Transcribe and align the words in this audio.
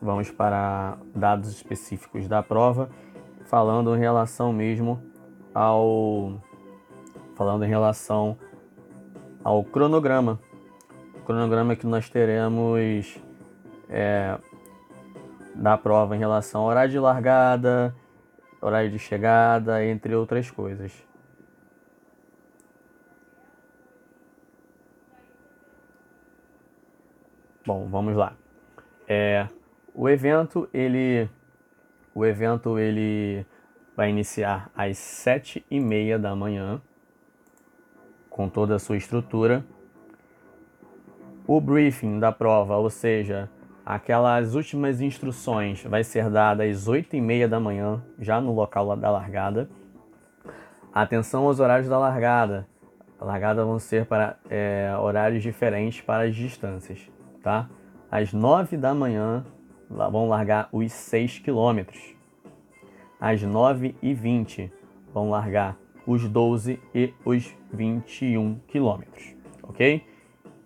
vamos 0.00 0.30
para 0.30 0.98
dados 1.14 1.50
específicos 1.50 2.26
da 2.26 2.42
prova, 2.42 2.90
falando 3.44 3.94
em 3.94 3.98
relação 3.98 4.52
mesmo 4.52 5.00
ao 5.54 6.40
falando 7.34 7.64
em 7.64 7.68
relação 7.68 8.36
ao 9.42 9.64
cronograma. 9.64 10.40
O 11.16 11.24
cronograma 11.24 11.76
que 11.76 11.86
nós 11.86 12.08
teremos 12.08 13.18
é, 13.88 14.38
da 15.54 15.76
prova 15.76 16.16
em 16.16 16.18
relação 16.18 16.62
ao 16.62 16.68
horário 16.68 16.90
de 16.90 16.98
largada, 16.98 17.94
horário 18.60 18.90
de 18.90 18.98
chegada, 18.98 19.84
entre 19.84 20.14
outras 20.14 20.50
coisas. 20.50 20.92
Bom, 27.64 27.86
vamos 27.88 28.16
lá. 28.16 28.34
É, 29.06 29.46
o 29.94 30.08
evento 30.08 30.68
ele 30.72 31.28
o 32.14 32.26
evento 32.26 32.78
ele 32.78 33.46
vai 33.96 34.10
iniciar 34.10 34.70
às 34.76 34.98
sete 34.98 35.64
e 35.70 35.78
meia 35.78 36.18
da 36.18 36.34
manhã 36.34 36.80
com 38.28 38.48
toda 38.48 38.76
a 38.76 38.78
sua 38.78 38.96
estrutura. 38.96 39.64
O 41.46 41.60
briefing 41.60 42.18
da 42.18 42.32
prova, 42.32 42.76
ou 42.76 42.88
seja, 42.88 43.48
aquelas 43.84 44.54
últimas 44.54 45.00
instruções, 45.00 45.84
vai 45.84 46.02
ser 46.02 46.30
dada 46.30 46.64
às 46.64 46.88
oito 46.88 47.14
e 47.14 47.20
meia 47.20 47.48
da 47.48 47.60
manhã, 47.60 48.02
já 48.18 48.40
no 48.40 48.52
local 48.52 48.96
da 48.96 49.10
largada. 49.10 49.68
Atenção 50.92 51.46
aos 51.46 51.60
horários 51.60 51.88
da 51.88 51.98
largada. 51.98 52.66
A 53.20 53.24
largada 53.24 53.64
vão 53.64 53.78
ser 53.78 54.06
para 54.06 54.36
é, 54.50 54.92
horários 54.98 55.42
diferentes 55.42 56.00
para 56.00 56.24
as 56.24 56.34
distâncias, 56.34 57.08
tá? 57.42 57.68
Às 58.10 58.32
nove 58.32 58.76
da 58.76 58.94
manhã 58.94 59.44
vão 59.88 60.28
largar 60.28 60.68
os 60.72 60.92
6 60.92 61.40
quilômetros. 61.40 62.14
Às 63.20 63.42
nove 63.42 63.94
e 64.02 64.14
vinte 64.14 64.72
vão 65.12 65.30
largar 65.30 65.76
os 66.06 66.28
12 66.28 66.80
e 66.94 67.14
os 67.24 67.54
21 67.72 68.58
quilômetros, 68.66 69.34
ok? 69.62 70.04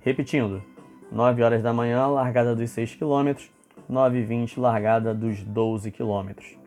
Repetindo, 0.00 0.62
9 1.10 1.42
horas 1.42 1.62
da 1.62 1.72
manhã, 1.72 2.06
largada 2.06 2.54
dos 2.54 2.70
6 2.70 2.94
quilômetros, 2.94 3.50
9 3.88 4.18
e 4.18 4.22
20, 4.22 4.60
largada 4.60 5.14
dos 5.14 5.42
12 5.42 5.90
quilômetros. 5.90 6.58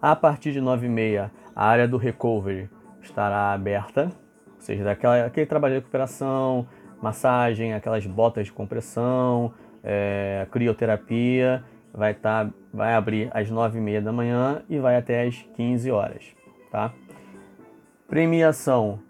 A 0.00 0.14
partir 0.14 0.52
de 0.52 0.60
9 0.60 0.86
e 0.86 0.88
meia, 0.88 1.32
a 1.54 1.66
área 1.66 1.88
do 1.88 1.96
recovery 1.96 2.68
estará 3.02 3.52
aberta, 3.52 4.12
ou 4.54 4.60
seja, 4.60 4.84
daquela, 4.84 5.26
aquele 5.26 5.46
trabalho 5.46 5.74
de 5.74 5.80
recuperação, 5.80 6.66
massagem, 7.00 7.74
aquelas 7.74 8.06
botas 8.06 8.46
de 8.46 8.52
compressão, 8.52 9.52
é, 9.82 10.46
crioterapia, 10.50 11.64
vai, 11.92 12.14
tá, 12.14 12.48
vai 12.72 12.94
abrir 12.94 13.30
às 13.32 13.50
9 13.50 13.78
e 13.78 13.80
meia 13.80 14.02
da 14.02 14.12
manhã 14.12 14.62
e 14.68 14.78
vai 14.78 14.96
até 14.96 15.26
às 15.26 15.36
15 15.56 15.90
horas, 15.90 16.24
tá? 16.70 16.92
Premiação. 18.08 19.00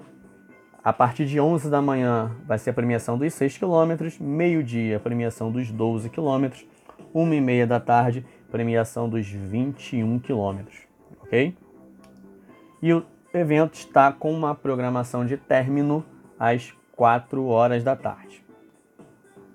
A 0.83 0.93
partir 0.93 1.27
de 1.27 1.41
11 1.41 1.69
da 1.69 1.83
manhã 1.83 2.31
vai 2.47 2.59
ser 2.59 2.71
a 2.71 2.73
premiação 2.73 3.19
dos 3.19 3.35
6 3.35 3.59
km, 3.59 4.21
meio-dia 4.21 4.99
a 4.99 5.01
premiação 5.01 5.51
dos 5.51 5.71
12 5.71 6.09
km, 6.11 6.65
1 7.13 7.35
e 7.35 7.41
meia 7.41 7.67
da 7.67 7.81
tarde 7.81 8.25
premiação 8.51 9.09
dos 9.09 9.27
21 9.27 10.19
km, 10.21 10.61
ok? 11.23 11.57
E 12.81 12.93
o 12.93 13.05
evento 13.35 13.75
está 13.75 14.13
com 14.13 14.33
uma 14.33 14.55
programação 14.55 15.27
de 15.27 15.37
término 15.37 16.05
às 16.39 16.73
4 16.97 17.47
horas 17.47 17.85
da 17.85 17.95
tarde. 17.95 18.45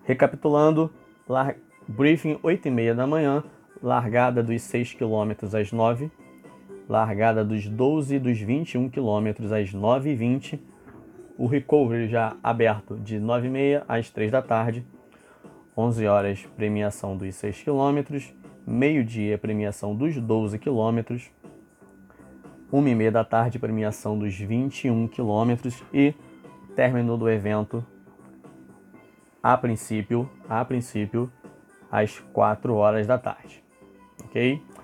Recapitulando, 0.03 0.89
lar... 1.27 1.55
briefing 1.87 2.39
8 2.41 2.67
e 2.67 2.71
meia 2.71 2.95
da 2.95 3.05
manhã, 3.05 3.43
largada 3.83 4.41
dos 4.41 4.61
6 4.61 4.93
km 4.93 5.31
às 5.53 5.71
9 5.71 6.09
largada 6.91 7.45
dos 7.45 7.69
12 7.69 8.15
e 8.15 8.19
dos 8.19 8.37
21 8.37 8.89
quilômetros 8.89 9.53
às 9.53 9.73
9h20, 9.73 10.59
o 11.37 11.47
recovery 11.47 12.09
já 12.09 12.35
aberto 12.43 12.97
de 12.97 13.17
9h30 13.17 13.83
às 13.87 14.09
3 14.09 14.29
da 14.29 14.41
tarde, 14.41 14.85
11 15.75 16.05
horas 16.05 16.45
premiação 16.57 17.15
dos 17.15 17.33
6 17.35 17.63
quilômetros, 17.63 18.33
meio-dia 18.67 19.37
premiação 19.37 19.95
dos 19.95 20.17
12 20.17 20.59
quilômetros, 20.59 21.31
1h30 22.73 23.09
da 23.09 23.23
tarde 23.23 23.57
premiação 23.57 24.19
dos 24.19 24.37
21 24.37 25.07
quilômetros 25.07 25.81
e 25.93 26.13
término 26.75 27.17
do 27.17 27.29
evento 27.29 27.85
a 29.43 29.57
princípio, 29.57 30.29
a 30.47 30.63
princípio 30.63 31.31
às 31.91 32.19
4 32.19 32.73
horas 32.75 33.07
da 33.07 33.17
tarde. 33.17 33.63
OK? 34.25 34.61